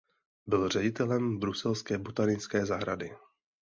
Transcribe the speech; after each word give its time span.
Byl 0.47 0.69
ředitelem 0.69 1.39
bruselské 1.39 1.97
botanické 1.97 2.65
zahrady. 2.65 3.09